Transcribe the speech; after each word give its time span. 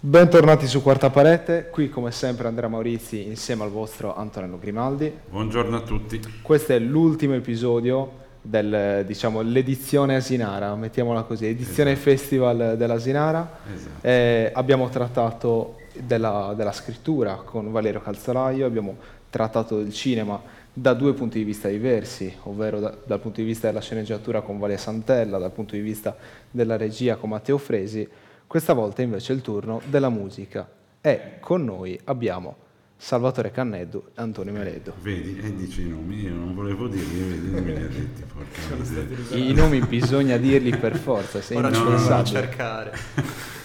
Bentornati 0.00 0.68
su 0.68 0.80
Quarta 0.80 1.10
Parete, 1.10 1.70
qui 1.70 1.88
come 1.88 2.12
sempre 2.12 2.46
Andrea 2.46 2.68
Maurizi 2.68 3.26
insieme 3.26 3.64
al 3.64 3.70
vostro 3.70 4.14
Antonello 4.14 4.56
Grimaldi. 4.56 5.12
Buongiorno 5.28 5.76
a 5.76 5.80
tutti. 5.80 6.20
Questo 6.40 6.72
è 6.72 6.78
l'ultimo 6.78 7.34
episodio 7.34 8.26
del, 8.40 9.02
diciamo, 9.04 9.40
l'edizione 9.40 10.14
Asinara, 10.14 10.76
mettiamola 10.76 11.22
così, 11.22 11.46
edizione 11.46 11.92
Esatto. 11.92 12.10
festival 12.10 12.74
dell'Asinara. 12.76 13.58
Esatto. 13.74 14.06
Eh, 14.06 14.52
abbiamo 14.54 14.88
trattato 14.88 15.78
della, 15.94 16.54
della 16.56 16.70
scrittura 16.72 17.34
con 17.44 17.72
Valerio 17.72 18.00
Calzolaio, 18.00 18.66
abbiamo 18.66 18.96
trattato 19.28 19.78
del 19.78 19.92
cinema 19.92 20.40
da 20.72 20.94
due 20.94 21.12
punti 21.12 21.38
di 21.38 21.44
vista 21.44 21.66
diversi, 21.66 22.32
ovvero 22.44 22.78
da- 22.78 22.96
dal 23.04 23.18
punto 23.18 23.40
di 23.40 23.46
vista 23.48 23.66
della 23.66 23.80
sceneggiatura 23.80 24.42
con 24.42 24.60
Valeria 24.60 24.80
Santella, 24.80 25.38
dal 25.38 25.50
punto 25.50 25.74
di 25.74 25.80
vista 25.80 26.16
della 26.52 26.76
regia 26.76 27.16
con 27.16 27.30
Matteo 27.30 27.58
Fresi. 27.58 28.08
Questa 28.48 28.72
volta 28.72 29.02
invece 29.02 29.34
è 29.34 29.36
il 29.36 29.42
turno 29.42 29.82
della 29.90 30.08
musica 30.08 30.66
e 31.02 31.32
con 31.38 31.66
noi 31.66 32.00
abbiamo 32.04 32.56
Salvatore 32.96 33.50
Canneddu 33.50 34.04
e 34.08 34.22
Antonio 34.22 34.54
Meredo. 34.54 34.94
Vedi, 35.02 35.38
e 35.38 35.54
dici 35.54 35.82
i 35.82 35.88
nomi, 35.90 36.22
io 36.22 36.32
non 36.32 36.54
volevo 36.54 36.88
dirli, 36.88 37.28
vedi, 37.28 37.50
non 37.50 37.62
me 37.62 37.74
li 37.74 37.84
ha 37.84 37.88
detti, 37.88 38.22
porca 38.22 38.74
miseria. 38.74 39.18
I 39.36 39.52
nomi 39.52 39.80
bisogna 39.80 40.38
dirli 40.38 40.74
per 40.74 40.96
forza, 40.96 41.42
se 41.42 41.56
Ora 41.56 41.70
ci 41.70 41.78
no, 41.78 41.90
no, 41.90 41.90
vengono 41.90 42.14
a 42.14 42.18
no. 42.20 42.24
cercare. 42.24 42.98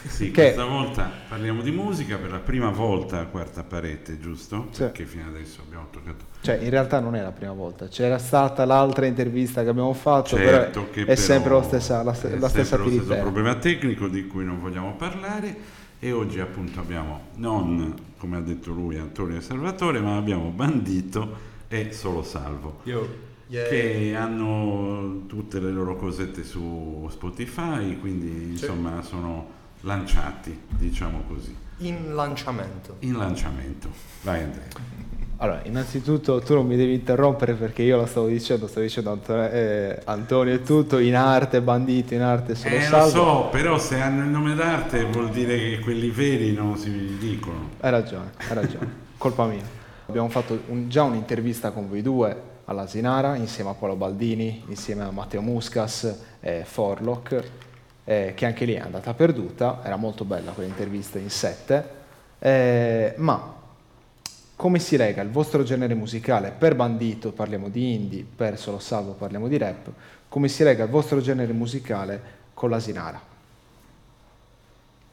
Sì, 0.07 0.31
Che- 0.31 0.41
questa 0.41 0.65
volta 0.65 1.09
parliamo 1.29 1.61
di 1.61 1.71
musica 1.71 2.17
per 2.17 2.31
la 2.31 2.39
prima 2.39 2.69
volta 2.69 3.19
a 3.19 3.25
quarta 3.25 3.63
parete, 3.63 4.19
giusto? 4.19 4.67
Sì. 4.71 4.81
Perché 4.81 5.05
fino 5.05 5.27
adesso 5.27 5.61
abbiamo 5.65 5.87
toccato... 5.89 6.25
Cioè, 6.41 6.55
in 6.57 6.69
realtà 6.69 6.99
non 6.99 7.15
è 7.15 7.21
la 7.21 7.31
prima 7.31 7.53
volta, 7.53 7.87
c'era 7.87 8.17
stata 8.17 8.65
l'altra 8.65 9.05
intervista 9.05 9.63
che 9.63 9.69
abbiamo 9.69 9.93
fatto, 9.93 10.35
Certo 10.35 10.81
però 10.81 10.91
che 10.91 11.01
è 11.01 11.05
però 11.05 11.15
sempre 11.19 11.49
lo 11.51 11.61
stessa, 11.61 12.03
la, 12.03 12.11
è 12.11 12.15
st- 12.15 12.37
la 12.37 12.49
stessa 12.49 12.75
sempre 12.75 12.93
lo 12.95 13.01
stesso 13.03 13.21
problema 13.21 13.55
tecnico 13.55 14.07
di 14.07 14.27
cui 14.27 14.43
non 14.43 14.59
vogliamo 14.59 14.93
parlare 14.95 15.55
e 15.99 16.11
oggi 16.11 16.41
appunto 16.41 16.81
abbiamo 16.81 17.27
non, 17.35 17.93
come 18.17 18.37
ha 18.37 18.41
detto 18.41 18.71
lui, 18.71 18.97
Antonio 18.97 19.37
e 19.37 19.41
Salvatore, 19.41 19.99
ma 20.01 20.17
abbiamo 20.17 20.49
Bandito 20.49 21.51
e 21.69 21.93
Solo 21.93 22.23
Salvo. 22.23 22.81
Yeah. 22.83 23.67
che 23.67 24.15
hanno 24.15 25.23
tutte 25.27 25.59
le 25.59 25.71
loro 25.71 25.95
cosette 25.95 26.43
su 26.43 27.07
Spotify, 27.11 27.99
quindi 27.99 28.51
insomma 28.51 29.01
sono 29.01 29.61
lanciati, 29.83 30.59
diciamo 30.69 31.21
così, 31.27 31.55
In 31.77 32.13
lanciamento. 32.15 32.95
in 32.99 33.17
lanciamento. 33.17 33.89
Vai 34.21 34.43
Andrea. 34.43 34.67
Allora, 35.37 35.61
innanzitutto 35.65 36.39
tu 36.39 36.53
non 36.53 36.65
mi 36.65 36.77
devi 36.77 36.93
interrompere 36.93 37.53
perché 37.55 37.81
io 37.83 37.97
la 37.97 38.05
stavo 38.05 38.27
dicendo, 38.27 38.67
stavo 38.67 38.85
dicendo 38.85 39.11
Anto- 39.11 39.35
eh, 39.35 39.99
Antonio 40.05 40.53
e 40.53 40.61
tutto, 40.61 40.99
in 40.99 41.15
arte 41.15 41.61
bandito, 41.61 42.13
in 42.13 42.21
arte 42.21 42.55
solo 42.55 42.75
Eh, 42.75 42.79
lo 42.79 42.85
salvo. 42.85 43.09
so, 43.09 43.47
però 43.51 43.77
se 43.77 43.99
hanno 43.99 44.23
il 44.23 44.29
nome 44.29 44.55
d'arte 44.55 45.03
vuol 45.05 45.29
dire 45.31 45.57
che 45.57 45.79
quelli 45.79 46.09
veri 46.11 46.53
non 46.53 46.77
si 46.77 47.17
dicono. 47.19 47.71
Hai 47.81 47.91
ragione, 47.91 48.31
hai 48.37 48.53
ragione, 48.55 48.87
colpa 49.17 49.45
mia. 49.47 49.81
Abbiamo 50.05 50.29
fatto 50.29 50.57
un- 50.67 50.87
già 50.87 51.03
un'intervista 51.03 51.71
con 51.71 51.89
voi 51.89 52.01
due 52.01 52.51
alla 52.65 52.87
Sinara, 52.87 53.35
insieme 53.35 53.71
a 53.71 53.73
Paolo 53.73 53.95
Baldini, 53.95 54.63
insieme 54.67 55.03
a 55.03 55.11
Matteo 55.11 55.41
Muscas 55.41 56.19
e 56.39 56.63
Forlock, 56.65 57.43
eh, 58.05 58.33
che 58.35 58.45
anche 58.45 58.65
lì 58.65 58.73
è 58.73 58.79
andata 58.79 59.13
perduta, 59.13 59.81
era 59.83 59.95
molto 59.95 60.25
bella 60.25 60.51
quell'intervista 60.51 61.19
in 61.19 61.29
sette, 61.29 61.89
eh, 62.39 63.13
ma 63.17 63.53
come 64.55 64.79
si 64.79 64.97
lega 64.97 65.21
il 65.21 65.29
vostro 65.29 65.63
genere 65.63 65.93
musicale? 65.93 66.53
Per 66.57 66.75
Bandito 66.75 67.31
parliamo 67.31 67.69
di 67.69 67.93
indie, 67.93 68.25
per 68.35 68.57
Solo 68.57 68.79
Salvo 68.79 69.13
parliamo 69.13 69.47
di 69.47 69.57
rap, 69.57 69.89
come 70.29 70.47
si 70.47 70.63
lega 70.63 70.83
il 70.83 70.89
vostro 70.89 71.21
genere 71.21 71.53
musicale 71.53 72.21
con 72.53 72.69
la 72.69 72.79
Sinara? 72.79 73.31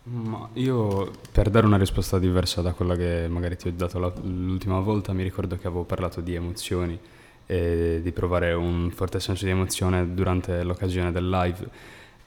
Ma 0.03 0.49
io 0.55 1.11
per 1.31 1.51
dare 1.51 1.67
una 1.67 1.77
risposta 1.77 2.19
diversa 2.19 2.63
da 2.63 2.73
quella 2.73 2.97
che 2.97 3.29
magari 3.29 3.57
ti 3.57 3.69
ho 3.69 3.73
dato 3.73 3.99
la- 3.99 4.13
l'ultima 4.23 4.81
volta, 4.81 5.13
mi 5.13 5.23
ricordo 5.23 5.57
che 5.57 5.67
avevo 5.67 5.85
parlato 5.85 6.21
di 6.21 6.35
emozioni 6.35 6.99
e 7.47 8.01
di 8.03 8.13
provare 8.13 8.53
un 8.53 8.91
forte 8.93 9.21
senso 9.21 9.45
di 9.45 9.51
emozione 9.51 10.15
durante 10.15 10.63
l'occasione 10.63 11.13
del 11.13 11.29
live. 11.29 11.69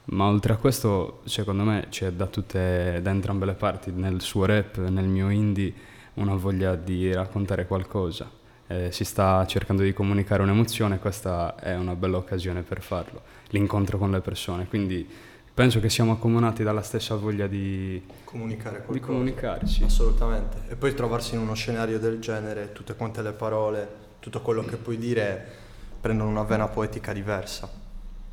Ma 0.06 0.28
oltre 0.28 0.54
a 0.54 0.58
questo, 0.58 1.22
secondo 1.26 1.64
me 1.64 1.88
c'è 1.90 2.12
da 2.12 2.28
tutte, 2.28 3.00
da 3.02 3.10
entrambe 3.10 3.46
le 3.46 3.54
parti, 3.54 3.92
nel 3.92 4.22
suo 4.22 4.46
rap, 4.46 4.78
nel 4.78 5.06
mio 5.06 5.30
indie, 5.30 5.74
una 6.16 6.36
voglia 6.36 6.76
di 6.76 7.12
raccontare 7.14 7.66
qualcosa. 7.66 8.30
Eh, 8.68 8.92
si 8.92 9.06
sta 9.06 9.46
cercando 9.46 9.82
di 9.82 9.94
comunicare 9.94 10.42
un'emozione, 10.44 11.00
questa 11.00 11.56
è 11.56 11.76
una 11.76 11.96
bella 11.96 12.18
occasione 12.18 12.64
per 12.64 12.82
farlo, 12.82 13.22
l'incontro 13.50 13.98
con 13.98 14.12
le 14.12 14.20
persone. 14.20 14.68
Quindi 14.68 15.08
penso 15.54 15.80
che 15.80 15.90
siamo 15.90 16.12
accomunati 16.14 16.64
dalla 16.64 16.82
stessa 16.82 17.16
voglia 17.16 17.48
di, 17.48 18.02
Comunicare 18.26 18.80
di 18.80 18.86
qualcosa. 18.86 19.12
comunicarci. 19.12 19.84
Assolutamente. 19.84 20.58
E 20.68 20.76
poi 20.76 20.94
trovarsi 20.94 21.36
in 21.36 21.42
uno 21.42 21.54
scenario 21.54 21.98
del 21.98 22.20
genere, 22.20 22.74
tutte 22.74 22.96
quante 22.96 23.22
le 23.22 23.32
parole, 23.32 23.88
tutto 24.20 24.42
quello 24.42 24.64
che 24.64 24.76
puoi 24.76 24.98
dire 24.98 25.62
prendono 26.02 26.30
una 26.30 26.44
vena 26.44 26.68
poetica 26.68 27.14
diversa. 27.14 27.70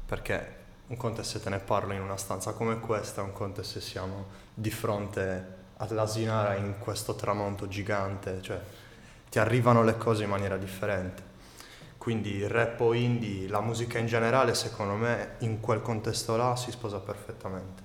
Perché 0.07 0.59
un 0.91 0.97
conto 0.97 1.21
è 1.21 1.25
se 1.25 1.41
te 1.41 1.51
ne 1.51 1.61
parlo 1.61 1.93
in 1.93 2.01
una 2.01 2.17
stanza 2.17 2.53
come 2.53 2.81
questa, 2.81 3.23
un 3.23 3.33
conto 3.33 3.61
è 3.61 3.65
se 3.65 3.81
siamo 3.81 4.27
di 4.53 4.71
fronte 4.71 5.59
all'asinara 5.77 6.57
in 6.57 6.75
questo 6.81 7.15
tramonto 7.15 7.69
gigante, 7.69 8.43
cioè 8.43 8.61
ti 9.31 9.39
arrivano 9.39 9.85
le 9.85 9.97
cose 9.97 10.25
in 10.25 10.31
maniera 10.31 10.57
differente. 10.57 11.29
Quindi 11.97 12.45
rap 12.47 12.81
o 12.81 12.93
indie, 12.93 13.47
la 13.47 13.61
musica 13.61 13.99
in 13.99 14.07
generale, 14.07 14.55
secondo 14.55 14.95
me, 14.95 15.35
in 15.39 15.61
quel 15.61 15.81
contesto 15.81 16.37
là 16.37 16.57
si 16.57 16.73
sposa 16.73 16.99
perfettamente. 16.99 17.83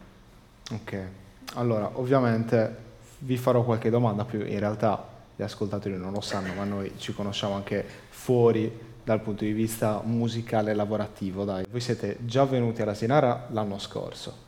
Ok, 0.72 1.08
allora 1.54 1.92
ovviamente 1.94 2.84
vi 3.20 3.38
farò 3.38 3.64
qualche 3.64 3.92
domanda 3.92 4.26
più, 4.26 4.44
in 4.44 4.58
realtà 4.58 5.14
gli 5.36 5.44
ascoltatori 5.44 5.96
non 5.96 6.12
lo 6.12 6.22
sanno, 6.22 6.54
ma 6.54 6.64
noi 6.64 6.94
ci 6.98 7.14
conosciamo 7.14 7.54
anche 7.54 7.86
fuori 8.10 8.95
dal 9.06 9.22
punto 9.22 9.44
di 9.44 9.52
vista 9.52 10.02
musicale 10.04 10.72
e 10.72 10.74
lavorativo. 10.74 11.46
Dai. 11.46 11.66
Voi 11.70 11.80
siete 11.80 12.18
già 12.22 12.44
venuti 12.44 12.82
alla 12.82 12.96
Sinara 12.96 13.48
l'anno 13.52 13.78
scorso 13.78 14.44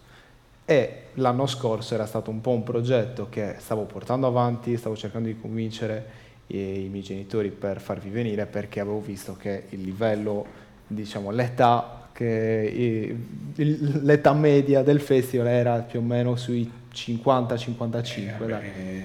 e 0.65 1.03
l'anno 1.13 1.45
scorso 1.45 1.93
era 1.93 2.05
stato 2.05 2.31
un 2.31 2.41
po' 2.41 2.49
un 2.49 2.63
progetto 2.63 3.27
che 3.29 3.55
stavo 3.59 3.83
portando 3.83 4.27
avanti, 4.27 4.75
stavo 4.75 4.97
cercando 4.97 5.27
di 5.27 5.39
convincere 5.39 6.05
i, 6.47 6.85
i 6.85 6.89
miei 6.89 7.03
genitori 7.03 7.51
per 7.51 7.79
farvi 7.79 8.09
venire 8.09 8.47
perché 8.47 8.79
avevo 8.79 8.99
visto 8.99 9.37
che 9.37 9.65
il 9.69 9.81
livello, 9.81 10.45
diciamo 10.87 11.29
l'età, 11.29 12.09
che, 12.11 13.15
l'età 13.63 14.33
media 14.33 14.83
del 14.83 14.99
festival 14.99 15.47
era 15.47 15.79
più 15.79 15.99
o 15.99 16.03
meno 16.03 16.35
sui 16.35 16.69
50-55, 16.93 18.47
dai. 18.47 18.65
Eh, 18.65 19.03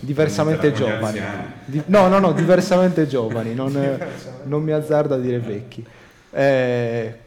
diversamente 0.00 0.72
giovani. 0.72 1.20
Di- 1.64 1.82
no, 1.86 2.08
no, 2.08 2.18
no, 2.18 2.32
diversamente 2.32 3.06
giovani, 3.06 3.54
non, 3.54 3.98
non 4.44 4.62
mi 4.62 4.72
azzardo 4.72 5.14
a 5.14 5.18
dire 5.18 5.38
vecchi. 5.38 5.84
Eh, 6.30 7.18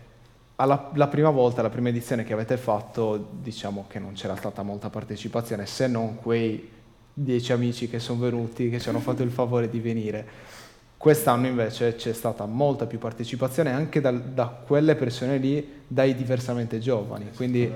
alla, 0.56 0.92
la 0.96 1.08
prima 1.08 1.30
volta, 1.30 1.62
la 1.62 1.70
prima 1.70 1.90
edizione 1.90 2.24
che 2.24 2.34
avete 2.34 2.58
fatto, 2.58 3.30
diciamo 3.42 3.86
che 3.88 4.00
non 4.00 4.14
c'era 4.14 4.36
stata 4.36 4.64
molta 4.64 4.90
partecipazione, 4.90 5.66
se 5.66 5.88
non 5.88 6.18
quei 6.18 6.70
dieci 7.14 7.52
amici 7.52 7.90
che 7.90 8.00
sono 8.00 8.20
venuti, 8.20 8.70
che 8.70 8.80
ci 8.80 8.90
hanno 8.90 9.00
fatto 9.00 9.24
il 9.24 9.32
favore 9.32 9.70
di 9.70 9.80
venire. 9.80 10.26
Quest'anno 10.98 11.46
invece 11.46 11.96
c'è 11.96 12.12
stata 12.12 12.46
molta 12.46 12.88
più 12.88 12.98
partecipazione 12.98 13.72
anche 13.72 14.02
dal- 14.02 14.20
da 14.20 14.48
quelle 14.48 14.96
persone 14.96 15.38
lì, 15.38 15.84
dai 15.88 16.16
diversamente 16.16 16.80
giovani. 16.80 17.32
Quindi 17.36 17.72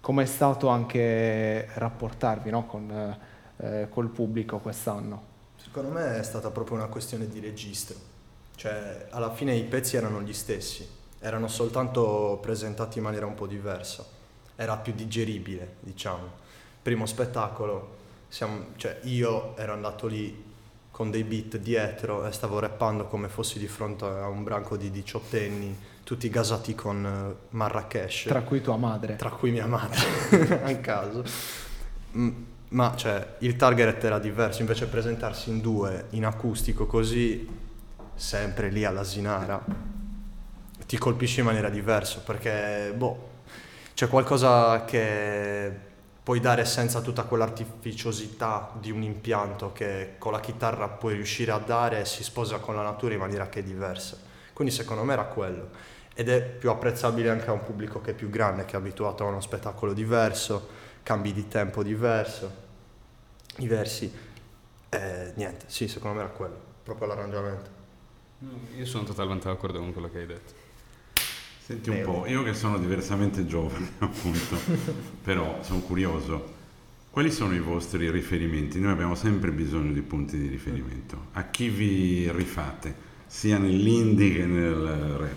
com'è 0.00 0.24
stato 0.24 0.68
anche 0.68 1.68
rapportarvi 1.74 2.50
no, 2.50 2.66
con, 2.66 3.16
eh, 3.58 3.86
col 3.90 4.08
pubblico 4.08 4.58
quest'anno? 4.58 5.32
Secondo 5.56 5.90
me 5.90 6.18
è 6.18 6.22
stata 6.22 6.50
proprio 6.50 6.76
una 6.76 6.86
questione 6.86 7.28
di 7.28 7.38
registro, 7.38 7.96
cioè 8.56 9.06
alla 9.10 9.32
fine 9.32 9.54
i 9.54 9.64
pezzi 9.64 9.96
erano 9.96 10.22
gli 10.22 10.32
stessi, 10.32 10.86
erano 11.20 11.48
soltanto 11.48 12.38
presentati 12.40 12.98
in 12.98 13.04
maniera 13.04 13.26
un 13.26 13.34
po' 13.34 13.46
diversa, 13.46 14.04
era 14.56 14.76
più 14.76 14.92
digeribile, 14.94 15.76
diciamo. 15.80 16.42
Primo 16.82 17.06
spettacolo, 17.06 17.96
siamo- 18.28 18.66
cioè 18.76 19.00
io 19.02 19.56
ero 19.56 19.72
andato 19.72 20.06
lì 20.06 20.52
con 20.94 21.10
dei 21.10 21.24
beat 21.24 21.56
dietro 21.56 22.24
e 22.24 22.30
stavo 22.30 22.60
rappando 22.60 23.06
come 23.06 23.26
fossi 23.26 23.58
di 23.58 23.66
fronte 23.66 24.04
a 24.04 24.28
un 24.28 24.44
branco 24.44 24.76
di 24.76 24.92
diciottenni, 24.92 25.76
tutti 26.04 26.30
gasati 26.30 26.76
con 26.76 27.04
eh, 27.04 27.46
Marrakesh 27.48 28.26
Tra 28.28 28.42
cui 28.42 28.60
tua 28.60 28.76
madre. 28.76 29.16
tra 29.16 29.30
cui 29.30 29.50
mia 29.50 29.66
madre, 29.66 29.98
a 30.62 30.76
caso. 30.76 31.24
Ma 32.68 32.94
cioè, 32.94 33.34
il 33.38 33.56
target 33.56 34.04
era 34.04 34.20
diverso, 34.20 34.60
invece 34.60 34.86
presentarsi 34.86 35.50
in 35.50 35.60
due, 35.60 36.06
in 36.10 36.24
acustico 36.26 36.86
così, 36.86 37.44
sempre 38.14 38.68
lì 38.68 38.84
all'asinara, 38.84 39.64
ti 40.86 40.96
colpisce 40.96 41.40
in 41.40 41.46
maniera 41.46 41.70
diversa 41.70 42.20
perché, 42.20 42.94
boh, 42.96 43.30
c'è 43.94 44.06
qualcosa 44.06 44.84
che 44.84 45.72
puoi 46.24 46.40
dare 46.40 46.64
senza 46.64 47.02
tutta 47.02 47.24
quell'artificiosità 47.24 48.72
di 48.80 48.90
un 48.90 49.02
impianto 49.02 49.72
che 49.72 50.14
con 50.16 50.32
la 50.32 50.40
chitarra 50.40 50.88
puoi 50.88 51.14
riuscire 51.16 51.52
a 51.52 51.58
dare 51.58 52.00
e 52.00 52.06
si 52.06 52.24
sposa 52.24 52.58
con 52.60 52.74
la 52.74 52.82
natura 52.82 53.12
in 53.12 53.20
maniera 53.20 53.50
che 53.50 53.60
è 53.60 53.62
diversa. 53.62 54.18
Quindi 54.54 54.72
secondo 54.72 55.04
me 55.04 55.12
era 55.12 55.24
quello. 55.24 55.68
Ed 56.14 56.30
è 56.30 56.42
più 56.42 56.70
apprezzabile 56.70 57.28
anche 57.28 57.50
a 57.50 57.52
un 57.52 57.62
pubblico 57.62 58.00
che 58.00 58.12
è 58.12 58.14
più 58.14 58.30
grande, 58.30 58.64
che 58.64 58.72
è 58.72 58.76
abituato 58.76 59.24
a 59.24 59.28
uno 59.28 59.42
spettacolo 59.42 59.92
diverso, 59.92 60.66
cambi 61.02 61.34
di 61.34 61.46
tempo 61.46 61.82
diverso. 61.82 62.62
i 63.58 63.68
versi. 63.68 64.10
Eh, 64.88 65.32
niente, 65.34 65.66
sì, 65.68 65.88
secondo 65.88 66.16
me 66.16 66.24
era 66.24 66.32
quello, 66.32 66.56
proprio 66.82 67.06
l'arrangiamento. 67.08 67.70
Io 68.76 68.86
sono 68.86 69.04
totalmente 69.04 69.46
d'accordo 69.46 69.78
con 69.78 69.92
quello 69.92 70.08
che 70.08 70.18
hai 70.18 70.26
detto. 70.26 70.63
Senti 71.66 71.88
un 71.88 72.02
po', 72.02 72.24
io 72.26 72.42
che 72.42 72.52
sono 72.52 72.76
diversamente 72.78 73.46
giovane, 73.46 73.88
appunto, 74.00 74.56
però 75.22 75.60
sono 75.62 75.80
curioso. 75.80 76.52
Quali 77.10 77.30
sono 77.30 77.54
i 77.54 77.58
vostri 77.58 78.10
riferimenti? 78.10 78.78
Noi 78.80 78.92
abbiamo 78.92 79.14
sempre 79.14 79.50
bisogno 79.50 79.92
di 79.92 80.02
punti 80.02 80.36
di 80.36 80.48
riferimento. 80.48 81.28
A 81.32 81.44
chi 81.44 81.70
vi 81.70 82.30
rifate, 82.32 82.94
sia 83.26 83.56
nell'indie 83.56 84.32
che 84.34 84.44
nel 84.44 84.74
rap? 84.74 85.32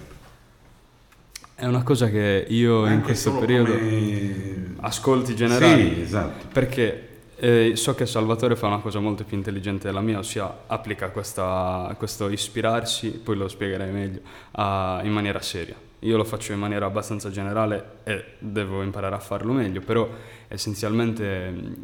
È 1.55 1.65
una 1.65 1.83
cosa 1.83 2.09
che 2.09 2.45
io 2.49 2.85
in 2.87 2.91
Anche 2.91 3.03
questo 3.05 3.29
solo 3.29 3.39
periodo 3.45 3.71
come- 3.71 4.73
ascolti 4.81 5.33
generali. 5.33 5.93
Sì, 5.95 6.01
esatto. 6.01 6.47
Perché 6.51 7.07
eh, 7.37 7.71
so 7.75 7.95
che 7.95 8.05
Salvatore 8.05 8.57
fa 8.57 8.67
una 8.67 8.79
cosa 8.79 8.99
molto 8.99 9.23
più 9.23 9.37
intelligente 9.37 9.87
della 9.87 10.01
mia, 10.01 10.17
ossia 10.17 10.63
applica 10.67 11.09
questa- 11.11 11.95
questo 11.97 12.27
ispirarsi, 12.27 13.11
poi 13.11 13.37
lo 13.37 13.47
spiegherai 13.47 13.91
meglio, 13.91 14.19
a- 14.51 14.99
in 15.03 15.11
maniera 15.13 15.39
seria. 15.41 15.85
Io 15.99 16.15
lo 16.15 16.23
faccio 16.23 16.53
in 16.53 16.59
maniera 16.59 16.85
abbastanza 16.85 17.31
generale 17.31 17.99
e 18.03 18.23
devo 18.37 18.83
imparare 18.83 19.15
a 19.15 19.19
farlo 19.19 19.51
meglio, 19.51 19.81
però 19.81 20.07
essenzialmente 20.47 21.75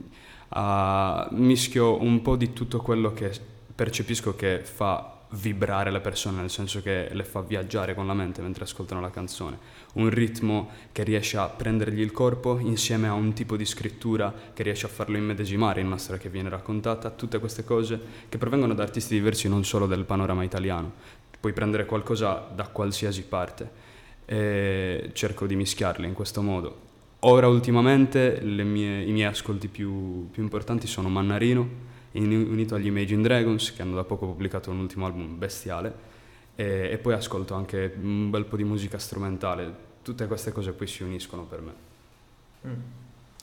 ah, 0.49 1.27
mischio 1.31 1.99
un 1.99 2.21
po' 2.21 2.35
di 2.35 2.53
tutto 2.53 2.79
quello 2.79 3.11
che 3.13 3.31
percepisco 3.73 4.35
che 4.35 4.59
fa 4.63 5.13
vibrare 5.33 5.89
le 5.89 5.99
persone, 5.99 6.41
nel 6.41 6.51
senso 6.51 6.79
che 6.83 7.09
le 7.11 7.23
fa 7.23 7.41
viaggiare 7.41 7.95
con 7.95 8.05
la 8.05 8.13
mente 8.13 8.43
mentre 8.43 8.65
ascoltano 8.65 9.01
la 9.01 9.09
canzone. 9.09 9.57
Un 9.93 10.11
ritmo 10.11 10.69
che 10.91 11.01
riesce 11.01 11.37
a 11.37 11.47
prendergli 11.47 12.01
il 12.01 12.11
corpo 12.11 12.59
insieme 12.59 13.07
a 13.07 13.13
un 13.13 13.33
tipo 13.33 13.57
di 13.57 13.65
scrittura 13.65 14.31
che 14.53 14.61
riesce 14.61 14.85
a 14.85 14.89
farlo 14.89 15.17
immedesimare 15.17 15.81
in 15.81 15.87
una 15.87 15.97
storia 15.97 16.21
che 16.21 16.29
viene 16.29 16.49
raccontata, 16.49 17.09
tutte 17.09 17.39
queste 17.39 17.63
cose 17.63 17.99
che 18.29 18.37
provengono 18.37 18.75
da 18.75 18.83
artisti 18.83 19.15
diversi 19.15 19.49
non 19.49 19.65
solo 19.65 19.87
del 19.87 20.05
panorama 20.05 20.43
italiano. 20.43 20.91
Puoi 21.39 21.53
prendere 21.53 21.85
qualcosa 21.85 22.47
da 22.53 22.67
qualsiasi 22.67 23.23
parte 23.23 23.92
e 24.25 25.09
cerco 25.13 25.45
di 25.45 25.55
mischiarle 25.55 26.07
in 26.07 26.13
questo 26.13 26.41
modo. 26.41 26.91
Ora 27.19 27.47
ultimamente 27.47 28.39
mie- 28.41 29.03
i 29.03 29.11
miei 29.11 29.29
ascolti 29.29 29.67
più, 29.67 30.29
più 30.29 30.43
importanti 30.43 30.87
sono 30.87 31.09
Mannarino, 31.09 31.91
in- 32.13 32.31
unito 32.31 32.75
agli 32.75 32.87
Imagine 32.87 33.21
Dragons 33.21 33.73
che 33.73 33.81
hanno 33.81 33.95
da 33.95 34.03
poco 34.03 34.25
pubblicato 34.25 34.71
un 34.71 34.79
ultimo 34.79 35.05
album 35.05 35.37
bestiale 35.37 36.11
e, 36.55 36.89
e 36.91 36.97
poi 36.97 37.13
ascolto 37.13 37.53
anche 37.53 37.95
un 38.01 38.29
bel 38.29 38.45
po' 38.45 38.57
di 38.57 38.63
musica 38.63 38.97
strumentale. 38.97 39.91
Tutte 40.01 40.27
queste 40.27 40.51
cose 40.51 40.73
poi 40.73 40.87
si 40.87 41.03
uniscono 41.03 41.43
per 41.43 41.61
me. 41.61 41.73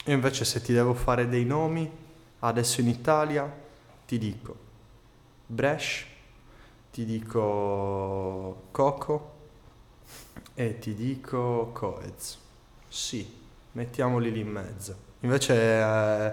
Io 0.05 0.13
invece 0.13 0.45
se 0.45 0.61
ti 0.61 0.73
devo 0.73 0.93
fare 0.93 1.27
dei 1.27 1.45
nomi, 1.45 1.89
adesso 2.39 2.81
in 2.81 2.87
Italia 2.87 3.51
ti 4.05 4.17
dico 4.17 4.55
Bresh, 5.47 6.05
ti 6.91 7.05
dico 7.05 8.63
Coco 8.71 9.39
e 10.65 10.77
ti 10.77 10.93
dico 10.93 11.71
Coez. 11.73 12.37
Sì, 12.87 13.27
mettiamoli 13.71 14.31
lì 14.31 14.41
in 14.41 14.49
mezzo. 14.49 14.95
Invece 15.21 15.55
eh, 15.55 16.31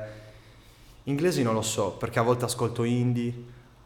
inglesi 1.05 1.43
non 1.43 1.55
lo 1.55 1.63
so, 1.63 1.93
perché 1.93 2.19
a 2.19 2.23
volte 2.23 2.45
ascolto 2.45 2.85
indie, 2.85 3.33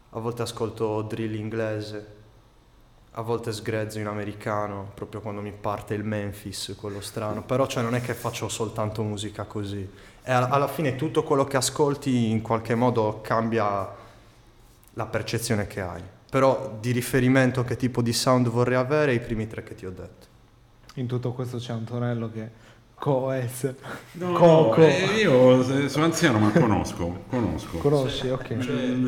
a 0.09 0.19
volte 0.19 0.41
ascolto 0.41 1.01
drill 1.03 1.35
inglese, 1.35 2.07
a 3.11 3.21
volte 3.21 3.53
sgrezzo 3.53 3.99
in 3.99 4.07
americano, 4.07 4.91
proprio 4.93 5.21
quando 5.21 5.39
mi 5.39 5.53
parte 5.53 5.93
il 5.93 6.03
Memphis, 6.03 6.75
quello 6.77 6.99
strano. 6.99 7.43
Però 7.43 7.65
cioè, 7.65 7.81
non 7.81 7.95
è 7.95 8.01
che 8.01 8.13
faccio 8.13 8.49
soltanto 8.49 9.01
musica 9.01 9.45
così. 9.45 9.89
E 10.23 10.31
alla, 10.31 10.49
alla 10.49 10.67
fine 10.67 10.95
tutto 10.95 11.23
quello 11.23 11.45
che 11.45 11.57
ascolti 11.57 12.29
in 12.29 12.41
qualche 12.41 12.75
modo 12.75 13.21
cambia 13.21 13.89
la 14.93 15.05
percezione 15.05 15.67
che 15.67 15.79
hai. 15.79 16.01
Però 16.29 16.77
di 16.79 16.91
riferimento 16.91 17.63
che 17.63 17.77
tipo 17.77 18.01
di 18.01 18.11
sound 18.11 18.49
vorrei 18.49 18.77
avere 18.77 19.13
i 19.13 19.19
primi 19.19 19.47
tre 19.47 19.63
che 19.63 19.75
ti 19.75 19.85
ho 19.85 19.91
detto. 19.91 20.31
In 20.95 21.07
tutto 21.07 21.31
questo 21.33 21.57
c'è 21.57 21.73
Antonello 21.73 22.29
che 22.31 22.49
Coez. 22.95 23.73
No, 24.13 24.31
Coco. 24.33 24.79
no, 24.81 24.85
eh, 24.87 25.05
io 25.19 25.87
sono 25.89 26.05
anziano 26.05 26.39
ma 26.39 26.51
conosco, 26.51 27.23
conosco. 27.27 27.77
Conosci? 27.79 28.29
Ok. 28.29 28.49
Eh, 28.51 28.57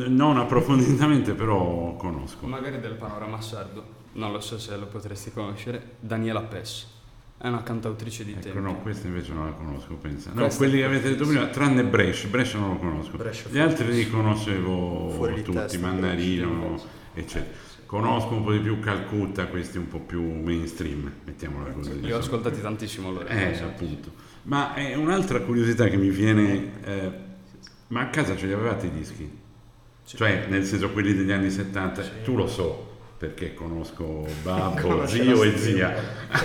Non 0.08 0.36
approfonditamente, 0.36 1.32
però 1.34 1.94
conosco. 1.96 2.46
Magari 2.46 2.80
del 2.80 2.94
panorama 2.94 3.40
sardo, 3.40 3.84
non 4.12 4.32
lo 4.32 4.40
so 4.40 4.58
se 4.58 4.76
lo 4.76 4.86
potresti 4.86 5.30
conoscere, 5.32 5.80
Daniela 6.00 6.42
Pes. 6.42 6.94
È 7.38 7.48
una 7.48 7.62
cantautrice 7.62 8.24
di 8.24 8.32
Ecco, 8.32 8.40
tempi. 8.40 8.60
no, 8.60 8.80
questa 8.80 9.06
invece 9.06 9.32
non 9.32 9.44
la 9.46 9.52
conosco, 9.52 9.94
pensa. 9.94 10.30
No, 10.32 10.40
Questa- 10.42 10.58
quelli 10.58 10.78
che 10.78 10.84
avete 10.84 11.08
detto 11.10 11.26
prima, 11.26 11.46
tranne 11.46 11.84
Brescia, 11.84 12.28
Brescia 12.28 12.58
non 12.58 12.70
lo 12.70 12.76
conosco. 12.78 13.16
Brescia, 13.18 13.48
Gli 13.50 13.58
altri 13.58 13.92
li 13.92 14.08
conoscevo 14.10 15.14
tutti, 15.42 15.52
testa, 15.52 15.78
Mannarino, 15.78 16.80
eccetera. 17.14 17.64
Conosco 17.86 18.34
un 18.34 18.42
po' 18.42 18.52
di 18.52 18.58
più 18.58 18.80
Calcutta, 18.80 19.46
questi 19.46 19.78
un 19.78 19.86
po' 19.86 20.00
più 20.00 20.20
mainstream, 20.20 21.10
mettiamola 21.24 21.70
così. 21.70 21.90
Li 21.90 21.96
ho 21.96 22.00
insomma. 22.00 22.18
ascoltati 22.18 22.60
tantissimo 22.60 23.12
loro. 23.12 23.26
Eh, 23.26 23.58
appunto. 23.62 24.10
Ma 24.42 24.74
è 24.74 24.94
un'altra 24.94 25.40
curiosità 25.40 25.86
che 25.88 25.96
mi 25.96 26.10
viene, 26.10 26.72
eh, 26.84 27.10
ma 27.88 28.00
a 28.00 28.06
casa 28.08 28.36
ce 28.36 28.46
li 28.46 28.52
avevate 28.52 28.86
i 28.86 28.90
dischi? 28.90 29.30
Cioè, 30.04 30.46
nel 30.48 30.64
senso 30.64 30.90
quelli 30.90 31.14
degli 31.14 31.30
anni 31.30 31.50
70, 31.50 32.02
tu 32.24 32.36
lo 32.36 32.46
so, 32.48 32.96
perché 33.18 33.54
conosco 33.54 34.26
babbo, 34.42 35.06
zio 35.08 35.42
e 35.42 35.56
zia, 35.56 35.94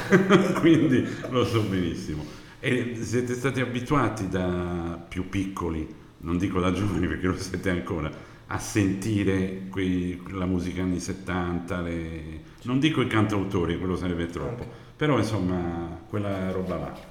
quindi 0.60 1.08
lo 1.30 1.44
so 1.44 1.62
benissimo. 1.62 2.24
E 2.60 2.98
siete 3.02 3.34
stati 3.34 3.62
abituati 3.62 4.30
da 4.30 5.04
più 5.08 5.28
piccoli, 5.30 5.88
non 6.20 6.38
dico 6.38 6.60
da 6.60 6.72
giovani 6.72 7.08
perché 7.08 7.28
lo 7.28 7.38
siete 7.38 7.72
ancora, 7.72 8.12
a 8.52 8.60
sentire 8.60 9.68
quei- 9.70 10.22
la 10.32 10.46
musica 10.46 10.82
anni 10.82 11.00
70, 11.00 11.80
le- 11.82 12.42
non 12.64 12.80
dico 12.80 13.02
i 13.02 13.08
cantautori, 13.08 13.78
quello 13.78 13.96
sarebbe 13.96 14.26
troppo, 14.28 14.66
però 14.96 15.18
insomma 15.18 16.00
quella 16.08 16.52
roba 16.52 16.76
là. 16.78 17.10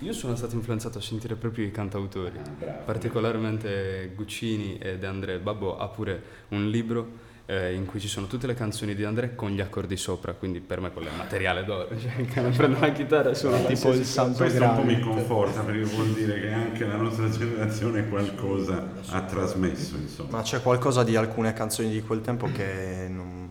Io 0.00 0.12
sono 0.12 0.34
stato 0.34 0.56
influenzato 0.56 0.98
a 0.98 1.00
sentire 1.00 1.36
proprio 1.36 1.64
i 1.64 1.70
cantautori, 1.70 2.38
Ah, 2.38 2.64
particolarmente 2.84 4.10
Guccini 4.16 4.78
e 4.78 4.98
De 4.98 5.06
André. 5.06 5.38
Babbo 5.38 5.76
ha 5.78 5.86
pure 5.88 6.22
un 6.48 6.68
libro 6.70 7.28
eh, 7.50 7.74
in 7.74 7.84
cui 7.84 7.98
ci 7.98 8.06
sono 8.06 8.28
tutte 8.28 8.46
le 8.46 8.54
canzoni 8.54 8.94
di 8.94 9.02
André 9.02 9.34
con 9.34 9.50
gli 9.50 9.60
accordi 9.60 9.96
sopra, 9.96 10.34
quindi 10.34 10.60
per 10.60 10.80
me 10.80 10.92
quello 10.92 11.08
è 11.08 11.16
materiale 11.16 11.64
d'oro. 11.64 11.88
Cioè, 11.98 12.24
che 12.24 12.40
prendo 12.56 12.78
la 12.78 12.92
chitarra 12.92 13.30
e 13.30 13.34
suono 13.34 13.64
Tipo 13.64 13.92
il 13.92 14.04
Santo 14.04 14.38
Questo 14.44 14.62
un 14.62 14.74
po' 14.76 14.82
mi 14.84 15.00
conforta 15.00 15.62
perché 15.62 15.82
vuol 15.82 16.12
dire 16.12 16.40
che 16.40 16.52
anche 16.52 16.86
la 16.86 16.94
nostra 16.94 17.28
generazione 17.28 18.08
qualcosa 18.08 18.88
ha 19.08 19.22
trasmesso, 19.22 19.96
insomma. 19.96 20.28
Ma 20.30 20.42
c'è 20.42 20.62
qualcosa 20.62 21.02
di 21.02 21.16
alcune 21.16 21.52
canzoni 21.52 21.90
di 21.90 22.00
quel 22.02 22.20
tempo 22.20 22.48
che 22.52 23.06
non- 23.08 23.50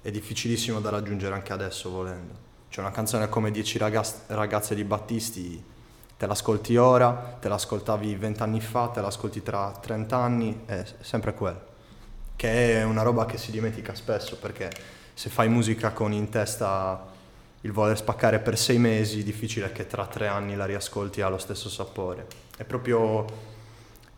è 0.00 0.10
difficilissimo 0.10 0.80
da 0.80 0.88
raggiungere 0.88 1.34
anche 1.34 1.52
adesso 1.52 1.90
volendo. 1.90 2.32
C'è 2.70 2.80
una 2.80 2.90
canzone 2.92 3.28
come 3.28 3.50
Dieci 3.50 3.76
ragaz- 3.76 4.22
ragazze 4.28 4.74
di 4.74 4.84
Battisti, 4.84 5.62
te 6.16 6.26
l'ascolti 6.26 6.76
ora, 6.76 7.36
te 7.38 7.48
l'ascoltavi 7.48 8.14
vent'anni 8.14 8.62
fa, 8.62 8.88
te 8.88 9.02
l'ascolti 9.02 9.42
tra 9.42 9.70
30 9.78 10.16
anni, 10.16 10.62
è 10.64 10.82
sempre 11.00 11.34
quello. 11.34 11.70
Che 12.42 12.80
è 12.80 12.82
una 12.82 13.02
roba 13.02 13.24
che 13.24 13.38
si 13.38 13.52
dimentica 13.52 13.94
spesso 13.94 14.36
perché 14.36 14.68
se 15.14 15.30
fai 15.30 15.48
musica 15.48 15.92
con 15.92 16.12
in 16.12 16.28
testa 16.28 17.06
il 17.60 17.70
voler 17.70 17.96
spaccare 17.96 18.40
per 18.40 18.58
sei 18.58 18.78
mesi, 18.78 19.20
è 19.20 19.22
difficile 19.22 19.70
che 19.70 19.86
tra 19.86 20.08
tre 20.08 20.26
anni 20.26 20.56
la 20.56 20.64
riascolti 20.64 21.20
e 21.20 21.22
ha 21.22 21.28
lo 21.28 21.38
stesso 21.38 21.68
sapore. 21.68 22.26
È 22.56 22.64
proprio 22.64 23.24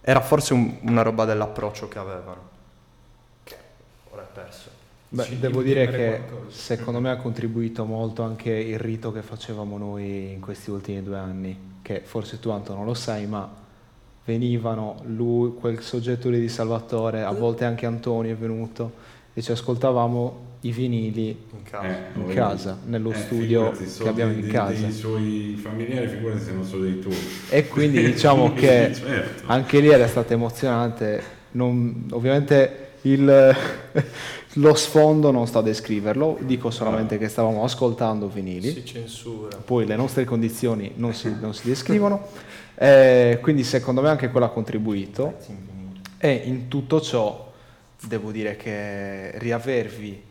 era 0.00 0.23
forse 0.23 0.54
un- 0.54 0.78
una 0.85 1.02
roba 1.02 1.26
dell'approccio 1.26 1.87
che 1.88 1.99
avevano, 1.99 2.49
che 3.45 3.57
ora 4.09 4.23
è 4.23 4.26
perso. 4.33 4.71
Beh, 5.11 5.25
Ci 5.25 5.38
devo 5.38 5.61
dire 5.62 5.87
che 5.90 6.23
qualcosa. 6.26 6.57
secondo 6.57 7.00
me 7.00 7.11
ha 7.11 7.16
contribuito 7.19 7.85
molto 7.85 8.23
anche 8.23 8.50
il 8.50 8.78
rito 8.78 9.12
che 9.12 9.21
facevamo 9.23 9.76
noi 9.76 10.33
in 10.33 10.40
questi 10.40 10.71
ultimi 10.71 11.02
due 11.02 11.19
anni, 11.19 11.78
che 11.83 12.00
forse 12.00 12.40
tu 12.40 12.49
Anto 12.49 12.75
non 12.75 12.87
lo 12.87 12.95
sai, 12.95 13.26
ma 13.26 13.63
venivano 14.25 14.97
lui, 15.07 15.54
quel 15.54 15.81
soggetto 15.83 16.28
lì 16.31 16.40
di 16.40 16.49
Salvatore, 16.49 17.23
a 17.23 17.33
volte 17.33 17.64
anche 17.64 17.87
Antonio 17.87 18.33
è 18.33 18.37
venuto 18.37 18.93
e 19.35 19.43
ci 19.43 19.52
ascoltavamo 19.52 20.52
i 20.62 20.73
vinili 20.73 21.26
In 21.28 21.62
casa. 21.62 21.87
Eh, 21.87 22.19
in 22.21 22.26
casa, 22.35 22.78
nello 22.87 23.11
eh, 23.12 23.16
studio 23.16 23.71
che 23.73 24.09
abbiamo 24.09 24.33
in 24.33 24.40
dei- 24.40 24.50
casa. 24.50 24.81
Dei 24.81 24.93
suoi 24.93 25.59
familiari, 25.61 26.09
figurati 26.09 26.40
se 26.40 26.52
non 26.52 26.64
so 26.64 26.78
dei 26.78 26.99
tuoi. 27.00 27.16
E 27.50 27.69
quindi 27.69 28.02
diciamo 28.02 28.52
che 28.54 28.93
Certo. 28.95 29.43
anche 29.47 29.81
lì 29.81 29.88
era 29.88 30.07
stato 30.07 30.33
emozionante. 30.33 31.23
Non- 31.52 32.07
ovviamente 32.12 32.93
il- 33.04 33.56
lo 34.58 34.75
sfondo 34.75 35.30
non 35.30 35.46
sto 35.46 35.58
a 35.58 35.62
descriverlo, 35.62 36.38
dico 36.42 36.70
solamente 36.70 37.18
che 37.18 37.28
stavamo 37.28 37.64
ascoltando 37.64 38.28
vinili, 38.28 38.70
Si 38.70 38.84
censura. 38.84 39.56
poi 39.56 39.87
le 39.87 39.96
nostre 39.96 40.25
condizioni 40.25 40.92
non 40.96 41.12
si, 41.14 41.34
non 41.40 41.54
si 41.54 41.66
descrivono, 41.68 42.28
eh, 42.76 43.38
quindi 43.42 43.64
secondo 43.64 44.00
me 44.00 44.08
anche 44.11 44.28
quello 44.30 44.46
ha 44.46 44.50
contribuito. 44.50 45.37
E 46.18 46.42
in 46.44 46.68
tutto 46.68 47.00
ciò 47.00 47.52
devo 48.06 48.30
dire 48.30 48.56
che 48.56 49.32
riavervi, 49.38 50.23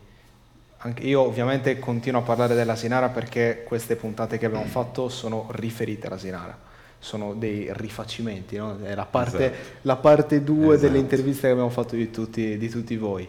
anche 0.77 1.03
io 1.03 1.21
ovviamente 1.21 1.77
continuo 1.79 2.21
a 2.21 2.23
parlare 2.23 2.55
della 2.55 2.75
Sinara 2.75 3.09
perché 3.09 3.63
queste 3.65 3.95
puntate 3.95 4.37
che 4.37 4.45
abbiamo 4.47 4.65
fatto 4.65 5.07
sono 5.09 5.47
riferite 5.51 6.07
alla 6.07 6.17
Sinara. 6.17 6.57
Sono 7.03 7.33
dei 7.33 7.67
rifacimenti, 7.73 8.55
no? 8.55 8.79
è 8.81 8.95
la 8.95 9.05
parte, 9.05 9.51
Esatto. 9.51 9.77
la 9.81 9.95
parte 9.97 10.43
2 10.43 10.65
Esatto. 10.75 10.77
delle 10.87 10.97
interviste 10.99 11.41
che 11.41 11.49
abbiamo 11.51 11.69
fatto 11.69 11.95
di 11.95 12.09
tutti, 12.09 12.57
di 12.57 12.69
tutti 12.69 12.95
voi. 12.95 13.27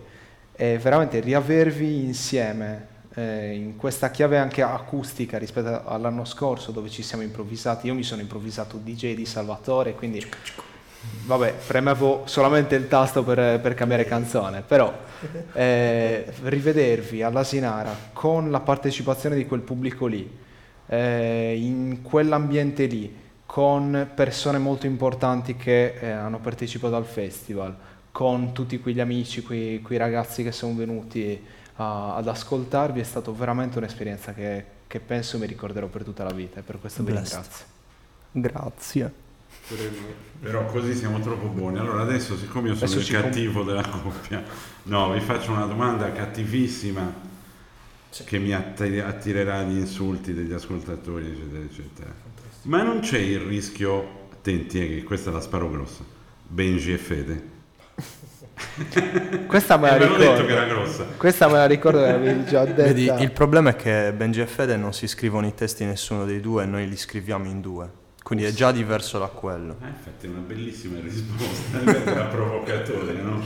E 0.55 0.79
veramente 0.79 1.19
riavervi 1.19 2.05
insieme 2.05 2.87
eh, 3.15 3.53
in 3.55 3.77
questa 3.77 4.11
chiave 4.11 4.39
anche 4.39 4.63
acustica 4.63 5.39
rispetto 5.39 5.83
all'anno 5.85 6.25
scorso 6.25 6.71
dove 6.71 6.89
ci 6.89 7.03
siamo 7.03 7.25
improvvisati, 7.25 7.89
io 7.89 7.95
mi 7.95 8.05
sono 8.05 8.21
improvvisato 8.21 8.79
DJ 8.81 9.15
di 9.17 9.27
Salvatore, 9.27 9.95
quindi 9.95 10.25
vabbè, 11.27 11.55
premevo 11.67 12.23
solamente 12.27 12.77
il 12.77 12.87
tasto 12.87 13.25
per, 13.25 13.61
per 13.61 13.75
cambiare 13.75 14.05
canzone, 14.05 14.63
però 14.63 14.97
eh, 15.53 16.33
rivedervi 16.45 17.23
all'Asinara 17.23 17.93
con 18.13 18.53
la 18.53 18.61
partecipazione 18.61 19.35
di 19.35 19.47
quel 19.47 19.63
pubblico 19.63 20.07
lì, 20.07 20.31
eh, 20.87 21.57
in 21.59 22.03
quell'ambiente 22.03 22.87
lì, 22.87 23.23
con 23.47 24.11
persone 24.15 24.59
molto 24.59 24.87
importanti 24.87 25.55
che 25.57 25.95
eh, 26.01 26.11
hanno 26.11 26.39
partecipato 26.39 26.97
al 26.97 27.05
festival, 27.05 27.75
con 28.11 28.53
tutti 28.53 28.79
quegli 28.81 29.01
amici, 29.01 29.43
quei, 29.43 29.81
quei 29.83 29.99
ragazzi 29.99 30.43
che 30.43 30.53
sono 30.53 30.75
venuti 30.75 31.41
a- 31.77 32.15
ad 32.17 32.29
ascoltarvi, 32.29 33.01
è 33.01 33.05
stata 33.05 33.31
veramente 33.33 33.79
un'esperienza 33.79 34.33
che, 34.33 34.65
che 34.87 35.01
penso 35.01 35.39
mi 35.39 35.47
ricorderò 35.47 35.87
per 35.87 36.05
tutta 36.05 36.25
la 36.25 36.33
vita 36.33 36.61
e 36.61 36.63
per 36.63 36.79
questo 36.81 37.03
vi 37.03 37.11
Blessed. 37.13 37.33
ringrazio. 37.33 37.67
Grazie. 38.33 39.13
Però 40.41 40.67
così 40.67 40.95
siamo 40.95 41.21
troppo 41.21 41.47
buoni. 41.49 41.79
Allora 41.79 42.03
adesso, 42.03 42.37
siccome 42.37 42.69
io 42.69 42.75
sono 42.75 42.87
Adesso 42.87 42.99
il 43.01 43.05
ci 43.07 43.13
com- 43.15 43.23
cattivo 43.23 43.63
della 43.63 43.87
coppia, 43.89 44.43
no, 44.85 45.11
vi 45.13 45.21
faccio 45.21 45.53
una 45.53 45.65
domanda 45.67 46.13
cattivissima 46.13 47.33
che 48.25 48.39
mi 48.39 48.53
atti- 48.53 48.99
attirerà 49.01 49.63
gli 49.63 49.79
insulti 49.79 50.35
degli 50.35 50.53
ascoltatori, 50.53 51.27
eccetera, 51.27 51.63
eccetera. 51.65 52.13
Ma 52.65 52.83
non 52.83 53.01
c'è 53.01 53.19
il 53.19 53.41
rischio, 53.41 54.29
attenti, 54.33 54.81
eh, 54.81 54.89
che 54.97 55.03
questa 55.05 55.31
la 55.31 55.41
sparo 55.41 55.71
grossa, 55.71 56.03
Benji 56.47 56.93
e 56.93 56.99
Fede. 56.99 57.53
Questa 59.47 59.77
me 59.77 59.89
Eh, 59.89 59.99
la 59.99 60.07
detto 60.07 60.17
ricordo. 60.21 60.47
che 60.47 60.53
era 60.53 60.65
grossa. 60.67 61.05
Questa 61.17 61.47
me 61.49 61.55
la 61.55 61.67
ricordo 61.67 61.99
che 61.99 62.07
l'avevi 62.13 62.45
già 62.47 62.65
detta. 62.65 62.83
Vedi, 62.85 63.11
il 63.19 63.33
problema 63.33 63.71
è 63.71 63.77
che 63.77 64.13
Benji 64.17 64.41
e 64.41 64.47
Fede 64.47 64.77
non 64.77 64.93
si 64.95 65.07
scrivono 65.09 65.47
i 65.47 65.55
testi 65.55 65.85
nessuno 65.85 66.25
dei 66.25 66.41
due 66.41 66.63
e 66.63 66.67
noi 66.67 66.89
li 66.89 66.97
scriviamo 66.97 67.47
in 67.47 67.61
due. 67.61 67.91
Quindi 68.23 68.45
è 68.45 68.53
già 68.53 68.73
diverso 68.73 69.19
da 69.19 69.27
quello. 69.27 69.77
Eh, 69.83 69.89
infatti 69.89 70.27
è 70.27 70.29
una 70.31 70.39
bellissima 70.41 70.99
risposta, 71.01 71.81
era 72.11 72.25
provocatore, 72.27 73.13
no? 73.21 73.43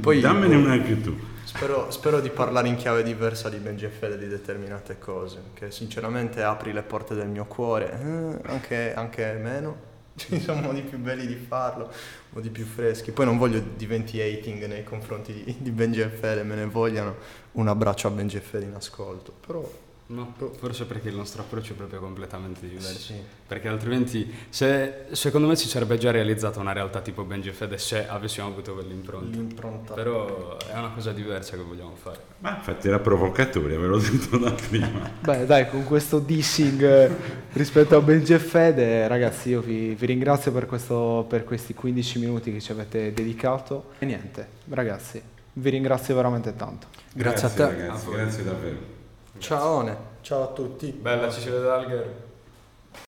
Poi- 0.00 0.20
dammene 0.20 0.54
una 0.54 0.72
anche 0.72 1.00
tu. 1.00 1.16
Spero, 1.56 1.88
spero 1.92 2.20
di 2.20 2.30
parlare 2.30 2.66
in 2.66 2.74
chiave 2.74 3.04
diversa 3.04 3.48
di 3.48 3.58
Benji 3.58 3.84
e 3.84 3.88
Fede 3.88 4.18
di 4.18 4.26
determinate 4.26 4.98
cose, 4.98 5.40
che 5.54 5.70
sinceramente 5.70 6.42
apri 6.42 6.72
le 6.72 6.82
porte 6.82 7.14
del 7.14 7.28
mio 7.28 7.44
cuore, 7.44 7.92
eh, 7.92 8.50
anche, 8.50 8.92
anche 8.92 9.32
meno. 9.34 9.92
Ci 10.16 10.40
sono 10.40 10.62
modi 10.62 10.82
più 10.82 10.98
belli 10.98 11.28
di 11.28 11.36
farlo, 11.36 11.92
modi 12.30 12.50
più 12.50 12.64
freschi. 12.64 13.12
Poi 13.12 13.24
non 13.24 13.38
voglio 13.38 13.60
diventi 13.76 14.20
hating 14.20 14.64
nei 14.66 14.82
confronti 14.82 15.32
di, 15.32 15.56
di 15.60 15.70
Benji 15.70 16.00
e 16.00 16.08
Fede, 16.08 16.42
me 16.42 16.56
ne 16.56 16.66
vogliano. 16.66 17.14
Un 17.52 17.68
abbraccio 17.68 18.08
a 18.08 18.10
Benji 18.10 18.36
e 18.36 18.40
Fede 18.40 18.64
in 18.64 18.74
ascolto. 18.74 19.32
Però 19.46 19.64
No, 20.06 20.34
forse 20.58 20.84
perché 20.84 21.08
il 21.08 21.14
nostro 21.16 21.40
approccio 21.40 21.72
è 21.72 21.76
proprio 21.76 21.98
completamente 21.98 22.60
diverso. 22.68 22.98
sì. 22.98 23.14
Perché 23.46 23.68
altrimenti, 23.68 24.30
se, 24.50 25.06
secondo 25.12 25.46
me 25.48 25.56
si 25.56 25.66
sarebbe 25.66 25.96
già 25.96 26.10
realizzata 26.10 26.60
una 26.60 26.72
realtà 26.72 27.00
tipo 27.00 27.22
Benji 27.24 27.48
e 27.48 27.52
Fede 27.52 27.78
se 27.78 28.06
avessimo 28.06 28.46
avuto 28.46 28.74
quell'impronta. 28.74 29.36
l'impronta. 29.36 29.94
Però 29.94 30.58
è 30.58 30.76
una 30.76 30.90
cosa 30.90 31.12
diversa 31.12 31.56
che 31.56 31.62
vogliamo 31.62 31.94
fare. 31.96 32.18
Ma 32.40 32.54
infatti 32.56 32.88
era 32.88 32.98
provocatore, 32.98 33.78
ve 33.78 33.86
l'ho 33.86 33.98
detto 33.98 34.36
da 34.36 34.52
prima. 34.52 35.10
Beh, 35.20 35.46
dai, 35.46 35.68
con 35.70 35.84
questo 35.84 36.18
dissing 36.18 36.82
eh, 36.82 37.10
rispetto 37.52 37.96
a 37.96 38.00
Benji 38.02 38.34
e 38.34 38.38
Fede, 38.38 39.08
ragazzi, 39.08 39.48
io 39.48 39.62
vi, 39.62 39.94
vi 39.94 40.04
ringrazio 40.06 40.52
per, 40.52 40.66
questo- 40.66 41.24
per 41.26 41.44
questi 41.44 41.72
15 41.72 42.18
minuti 42.18 42.52
che 42.52 42.60
ci 42.60 42.72
avete 42.72 43.10
dedicato. 43.14 43.92
E 44.00 44.04
niente, 44.04 44.46
ragazzi, 44.68 45.22
vi 45.54 45.70
ringrazio 45.70 46.14
veramente 46.14 46.54
tanto. 46.54 46.88
Grazie 47.14 47.46
a 47.46 47.50
te. 47.50 47.64
Ragazzi, 47.64 48.10
grazie 48.10 48.44
davvero. 48.44 48.93
Ciao, 49.38 49.96
ciao 50.22 50.42
a 50.42 50.46
tutti. 50.48 50.92
Bella, 50.92 51.30
ci 51.30 51.40
si. 51.40 51.50